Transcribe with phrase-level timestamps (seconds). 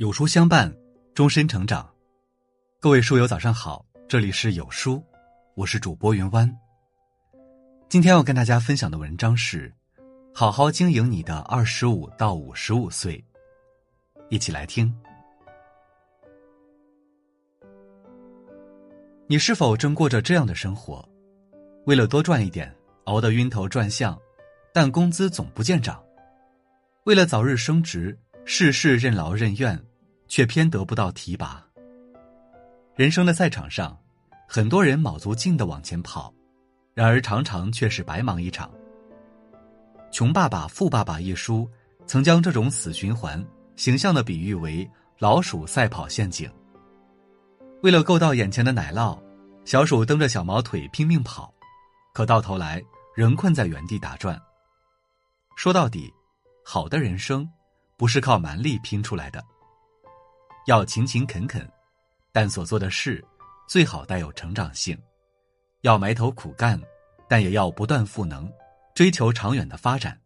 [0.00, 0.74] 有书相伴，
[1.12, 1.86] 终身成长。
[2.80, 5.04] 各位书友，早上好，这里是有书，
[5.54, 6.50] 我是主播云湾。
[7.86, 9.70] 今天要跟大家分享的文章是：
[10.34, 13.22] 好好经营你的二十五到五十五岁。
[14.30, 14.90] 一起来听。
[19.26, 21.06] 你是否正过着这样的生活？
[21.84, 22.74] 为了多赚一点，
[23.04, 24.18] 熬得晕头转向，
[24.72, 26.02] 但工资总不见涨；
[27.04, 29.78] 为了早日升职，事事任劳任怨。
[30.30, 31.62] 却偏得不到提拔。
[32.94, 33.98] 人生的赛场上，
[34.48, 36.32] 很多人卯足劲的往前跑，
[36.94, 38.70] 然而常常却是白忙一场。
[40.12, 41.68] 《穷爸爸富爸爸》一书
[42.06, 44.88] 曾将这种死循环形象的比喻为
[45.18, 46.48] 老鼠赛跑陷阱。
[47.82, 49.18] 为了够到眼前的奶酪，
[49.64, 51.52] 小鼠蹬着小毛腿拼命跑，
[52.14, 52.80] 可到头来
[53.16, 54.40] 仍困在原地打转。
[55.56, 56.12] 说到底，
[56.64, 57.48] 好的人生
[57.96, 59.44] 不是靠蛮力拼出来的。
[60.66, 61.68] 要勤勤恳恳，
[62.32, 63.24] 但所做的事
[63.66, 64.96] 最好带有成长性；
[65.80, 66.80] 要埋头苦干，
[67.28, 68.50] 但也要不断赋能，
[68.94, 70.20] 追求长远的发展。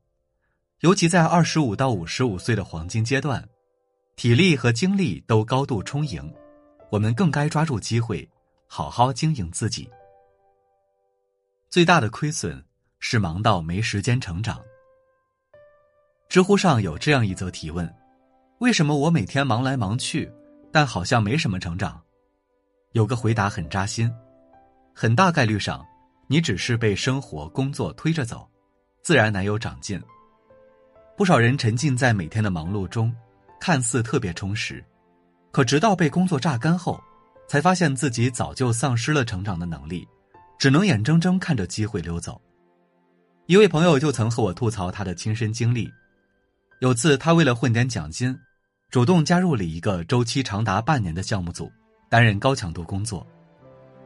[0.81, 3.49] 尤其在二十五到五十五岁的黄金阶段，
[4.17, 6.35] 体力和精力都高度充盈，
[6.91, 8.29] 我们更该抓住机会，
[8.67, 9.89] 好好经营自己。
[11.71, 12.63] 最大的亏损
[12.99, 14.63] 是忙到没时间成长。
[16.29, 17.93] 知乎上有这样一则提问。
[18.65, 20.33] 为什么我每天忙来忙去，
[20.73, 22.01] 但好像没什么成长？
[22.93, 24.11] 有个回答很扎心，
[24.95, 25.85] 很大概率上，
[26.29, 28.49] 你只是被生活工作推着走，
[29.03, 30.03] 自然难有长进。
[31.15, 33.15] 不少人沉浸在每天的忙碌中，
[33.61, 34.83] 看似特别充实，
[35.53, 36.99] 可直到被工作榨干后，
[37.47, 40.09] 才发现自己早就丧失了成长的能力，
[40.59, 42.41] 只能眼睁睁看着机会溜走。
[43.45, 45.87] 一位朋友就曾和我吐槽他的亲身经历，
[46.81, 48.35] 有次他为了混点奖金。
[48.95, 51.69] 主动加入了一个周期长达半年的项目组，
[52.09, 53.27] 担任高强度工作。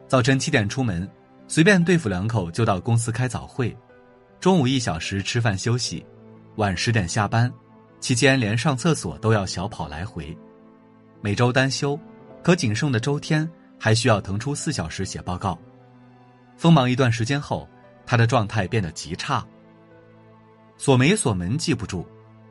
[0.07, 1.07] 早晨七点出门，
[1.47, 3.69] 随便对付两口就到公司开早会；
[4.41, 6.03] 中午一小时吃饭休息，
[6.57, 7.53] 晚十点下班。
[8.01, 10.35] 期间连上厕所都要小跑来回。
[11.21, 12.01] 每周单休，
[12.43, 13.47] 可仅剩的周天
[13.79, 15.59] 还需要腾出四小时写报告。
[16.57, 17.69] 锋芒一段时间后，
[18.07, 19.47] 他的状态变得极差。
[20.79, 22.07] 锁没锁门记不住，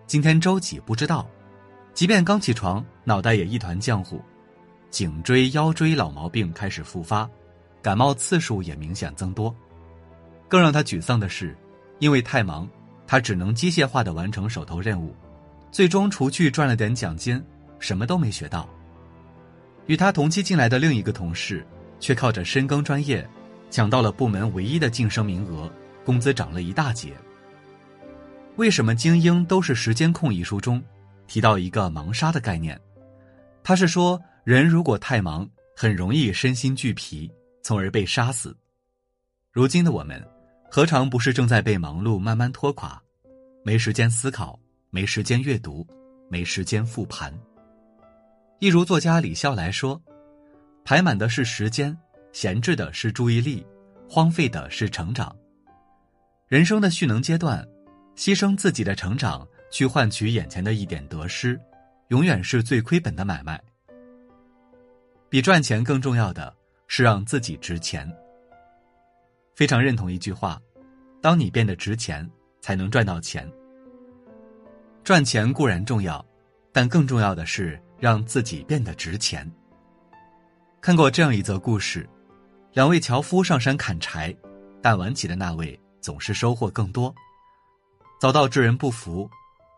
[0.06, 1.28] 今天周几不知道。
[1.98, 4.22] 即便刚起床，脑袋也一团浆糊，
[4.92, 7.28] 颈椎、腰椎老毛病开始复发，
[7.82, 9.52] 感冒次数也明显增多。
[10.48, 11.58] 更让他沮丧的是，
[11.98, 12.70] 因为太忙，
[13.08, 15.12] 他只能机械化的完成手头任务，
[15.72, 17.44] 最终除去赚了点奖金，
[17.80, 18.70] 什么都没学到。
[19.88, 21.66] 与他同期进来的另一个同事，
[22.00, 23.28] 却靠着深耕专业，
[23.72, 25.68] 抢到了部门唯一的晋升名额，
[26.06, 27.12] 工资涨了一大截。
[28.58, 30.32] 为什么精英都是时间控？
[30.32, 30.80] 一书中。
[31.28, 32.80] 提到一个盲杀的概念，
[33.64, 37.30] 他是说，人如果太忙，很容易身心俱疲，
[37.62, 38.56] 从而被杀死。
[39.52, 40.26] 如今的我们，
[40.72, 43.02] 何尝不是正在被忙碌慢慢拖垮？
[43.64, 44.58] 没时间思考，
[44.90, 45.86] 没时间阅读，
[46.30, 47.34] 没时间复盘。
[48.60, 50.02] 一如作家李笑来说
[50.86, 51.96] ：“排满的是时间，
[52.32, 53.66] 闲置的是注意力，
[54.10, 55.36] 荒废的是成长。
[56.48, 57.68] 人生的蓄能阶段，
[58.16, 61.60] 牺牲自己的成长。”去换取眼前的一点得失，
[62.10, 63.62] 永远是最亏本的买卖。
[65.30, 66.56] 比赚钱更重要的
[66.88, 68.10] 是让自己值钱。
[69.56, 70.62] 非常认同一句话：
[71.22, 72.30] 当你变得值钱，
[72.62, 73.52] 才能赚到钱。
[75.04, 76.26] 赚钱固然重要，
[76.72, 79.50] 但更重要的是让自己变得值钱。
[80.80, 82.08] 看过这样一则故事：
[82.74, 84.36] 两位樵夫上山砍柴，
[84.82, 87.14] 但晚起的那位总是收获更多，
[88.20, 89.30] 遭到智人不服。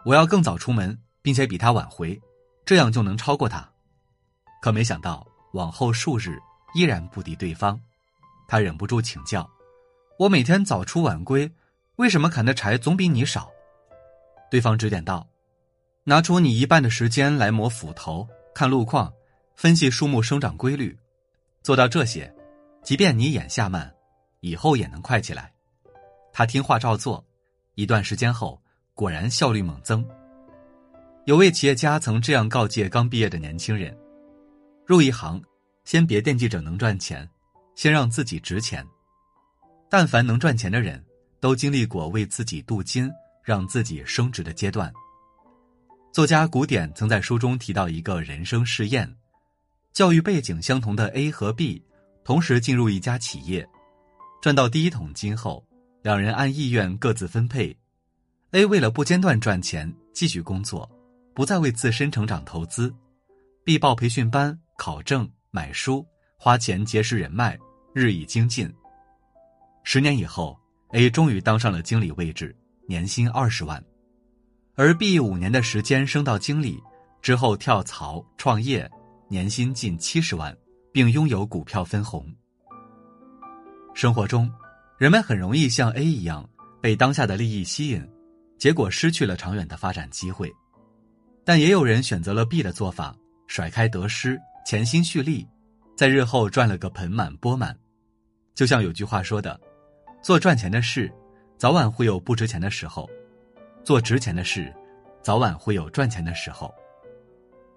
[0.05, 2.19] 我要更早出门，并且比他晚回，
[2.65, 3.69] 这样就能超过他。
[4.61, 6.39] 可没想到，往后数日
[6.73, 7.79] 依然不敌对方。
[8.47, 9.47] 他忍不住请教
[10.17, 11.51] ：“我每天早出晚归，
[11.97, 13.49] 为什么砍的柴总比你少？”
[14.49, 15.27] 对方指点道
[16.05, 19.13] ：“拿出你一半的时间来磨斧头、看路况、
[19.55, 20.97] 分析树木生长规律，
[21.61, 22.33] 做到这些，
[22.83, 23.93] 即便你眼下慢，
[24.39, 25.53] 以后也能快起来。”
[26.33, 27.23] 他听话照做，
[27.75, 28.59] 一段时间后。
[28.99, 30.05] 果然效率猛增。
[31.23, 33.97] 有位企业家曾这样告诫刚毕业的年轻人
[34.85, 35.41] ：“入一行，
[35.85, 37.25] 先别惦记着能赚钱，
[37.75, 38.85] 先让自己值钱。
[39.89, 41.01] 但凡能赚钱的人，
[41.39, 43.09] 都经历过为自己镀金、
[43.41, 44.91] 让自己升值的阶段。”
[46.11, 49.09] 作家古典曾在书中提到一个人生试验：
[49.93, 51.81] 教育背景相同的 A 和 B
[52.25, 53.65] 同时进入一家企业，
[54.41, 55.65] 赚到第一桶金后，
[56.01, 57.73] 两人按意愿各自分配。
[58.51, 60.89] A 为了不间断赚钱，继续工作，
[61.35, 62.91] 不再为自身成长投资，
[63.63, 66.03] 必报培训班，考证、买书，
[66.35, 67.55] 花钱结识人脉，
[67.93, 68.67] 日益精进。
[69.83, 70.59] 十年以后
[70.93, 72.55] ，A 终于当上了经理位置，
[72.87, 73.83] 年薪二十万，
[74.73, 76.81] 而 B 五年的时间升到经理
[77.21, 78.89] 之后跳槽创业，
[79.27, 80.57] 年薪近七十万，
[80.91, 82.25] 并拥有股票分红。
[83.93, 84.51] 生活中，
[84.97, 86.49] 人们很容易像 A 一样
[86.81, 88.03] 被当下的利益吸引，
[88.59, 90.53] 结果失去了长远的发展机会。
[91.43, 93.15] 但也有人选择了 B 的做法，
[93.47, 95.47] 甩开得失，潜心蓄力，
[95.95, 97.75] 在日后赚了个盆满钵满。
[98.53, 99.59] 就像有句话说的
[100.21, 101.11] ：“做赚钱的事，
[101.57, 103.09] 早晚会有不值钱的时候；
[103.83, 104.71] 做值钱的事，
[105.23, 106.71] 早晚会有赚钱的时候。”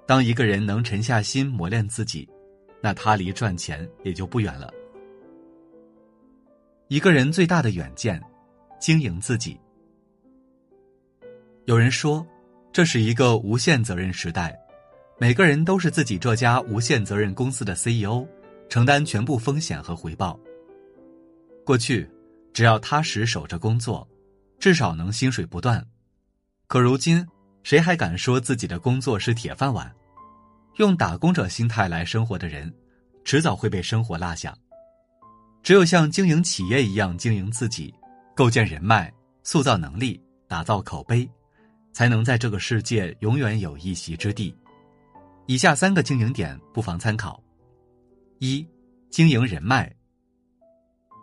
[0.05, 2.29] 当一个人能沉下心磨练自己，
[2.83, 4.71] 那他离赚钱也就不远了。
[6.89, 8.21] 一个人最大的远见，
[8.81, 9.59] 经营自己。
[11.67, 12.27] 有人说，
[12.73, 14.59] 这是一个无限责任时代，
[15.17, 18.27] 每个人都是自己这家无限责任公司的 CEO，
[18.69, 20.37] 承担全部风险和回报。
[21.65, 22.11] 过去，
[22.53, 24.07] 只要踏实守着工作，
[24.59, 25.87] 至少能薪水不断。
[26.67, 27.25] 可如今，
[27.63, 29.91] 谁还敢说自己的工作是铁饭碗？
[30.79, 32.75] 用打工者心态来生活的人，
[33.25, 34.53] 迟早会被生活落下。
[35.63, 37.95] 只有像经营企业一样经营自己，
[38.35, 39.13] 构建人脉、
[39.45, 41.31] 塑造能力、打造口碑，
[41.93, 44.55] 才能在这个世界永远有一席之地。
[45.47, 47.43] 以下三个经营点不妨参考：
[48.39, 48.67] 一、
[49.11, 49.95] 经营人脉。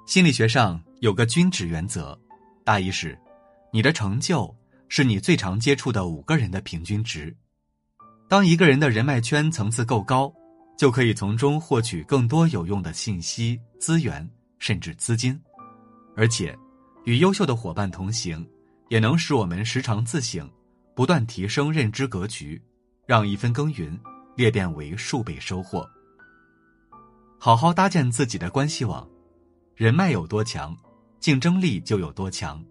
[0.06, 2.20] 心理学上有个均值原则，
[2.64, 3.18] 大意是，
[3.72, 4.56] 你的成就
[4.88, 7.36] 是你最常接触的五个人的平均值。
[8.28, 10.34] 当一个人的人脉圈层次够高。
[10.80, 14.26] 就可以从中获取更多有用的信息、资源，
[14.60, 15.38] 甚至资金，
[16.16, 16.58] 而且
[17.04, 18.48] 与优秀的伙伴同行，
[18.88, 20.50] 也能使我们时常自省，
[21.00, 22.62] 不断提升认知格局，
[23.06, 23.98] 让一分耕耘
[24.36, 25.90] 裂变为数倍收获。
[27.38, 29.08] 好好搭建自己的关系网，
[29.78, 30.76] 人脉有多强，
[31.18, 32.62] 竞争力就有多强。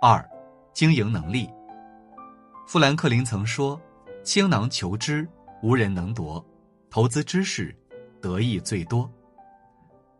[0.00, 0.24] 二，
[0.72, 1.50] 经营能力。
[2.68, 3.80] 富兰克林曾说
[4.22, 5.26] ：“倾囊求知。”
[5.60, 6.40] 无人能夺，
[6.88, 7.76] 投资知识，
[8.20, 9.10] 得益最多。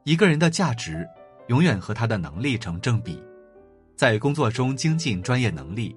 [0.02, 1.08] 一个人的价值，
[1.46, 3.22] 永远和他的能力成正比。
[3.94, 5.94] 在工作中精进专业能力，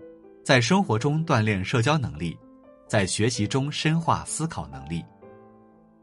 [0.48, 2.40] 在生活中锻炼社交能力，
[2.88, 5.04] 在学习中深化思考能力。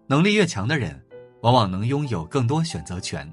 [0.06, 1.02] 能力越强的人，
[1.41, 3.26] 往往能拥有更多选择权。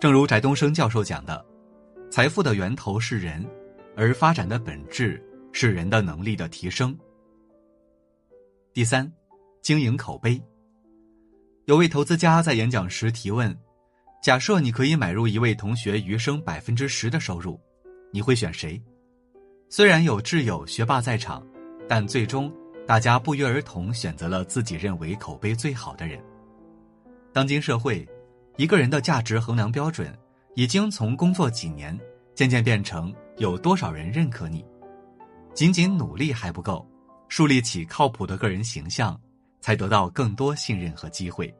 [0.00, 1.46] 正如翟东升教授讲的
[2.10, 3.48] ：“财富的源头是人，
[3.96, 6.98] 而发展的本质是人的能力的提升。”
[8.74, 9.08] 第三，
[9.62, 10.42] 经营口碑。
[11.66, 13.56] 有位投资家在演讲时提问
[14.20, 17.60] ：“假设你可以买入一位同学余生百分之十的收入，
[18.12, 18.82] 你会选谁？”
[19.72, 21.46] 虽然有挚友学霸在场，
[21.88, 22.52] 但最终
[22.88, 26.20] 大家不约而同选择了自己认为口碑最好的人。
[27.32, 28.04] 当今社会，
[28.56, 30.12] 一个人的价值衡量标准，
[30.56, 31.96] 已经从工作几年，
[32.34, 34.66] 渐渐变成有多少人认可你。
[35.54, 36.84] 仅仅努力还不够。
[37.28, 39.16] 树立起靠谱的个人形象，
[39.60, 41.54] 才得到更多信任和机会。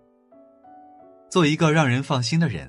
[1.29, 2.69] 做一个让人放心的人，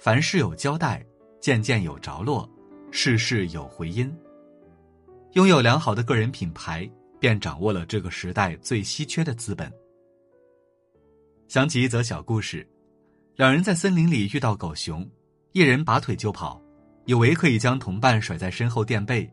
[0.00, 1.00] 凡事有交代，
[1.40, 2.50] 件件有着落，
[2.90, 4.12] 事事有回音。
[5.32, 9.72] 拥有良好的个人品牌，便掌握了这个时代最稀缺的资本。
[11.48, 12.68] 想起一则小故事：
[13.36, 15.08] 两人在森林里遇到狗熊，
[15.52, 16.60] 一人拔腿就跑，
[17.04, 19.30] 以为可以将同伴甩在身后垫背，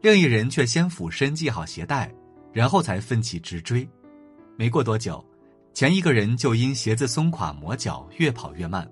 [0.00, 2.12] 另一人却先俯身系好鞋带。
[2.52, 3.84] 然后才奋起直追，
[4.56, 5.24] 没过多久，
[5.72, 8.88] 前一个人就因鞋子松垮磨脚，越跑越慢，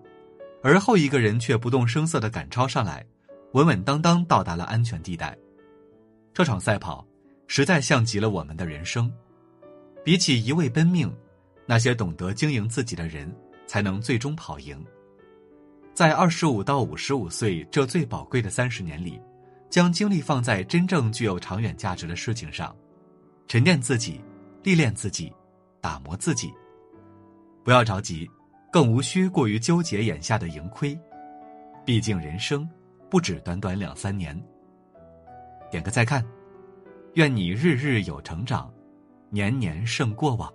[0.64, 3.06] 而后一个人却不动声色的赶超上来，
[3.52, 5.38] 稳稳当当到达了安全地带。
[6.34, 7.06] 这场赛跑，
[7.46, 9.12] 实在像极了我们的人生。
[10.02, 11.14] 比起一味奔命，
[11.66, 13.30] 那些懂得经营自己的人，
[13.66, 14.82] 才能最终跑赢。
[15.94, 19.20] 在二十五到五十五岁这最宝贵的三十年里，
[19.68, 22.74] 将精力放在真正具有长远价值的事情上。
[23.46, 24.18] 沉淀自己，
[24.62, 25.30] 历练自己，
[25.82, 26.50] 打磨自己。
[27.62, 28.28] 不要着急，
[28.72, 30.98] 更无需过于纠结眼下的盈亏。
[31.84, 32.66] 毕竟人生
[33.10, 34.42] 不止短短两三年。
[35.72, 36.22] 点个再看，
[37.14, 38.70] 愿你日日有成长，
[39.30, 40.52] 年年胜过往。